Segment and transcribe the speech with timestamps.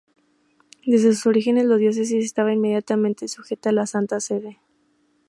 [0.87, 4.57] Desde sus orígenes la diócesis estaba inmediatamente sujeta a la Santa Sede.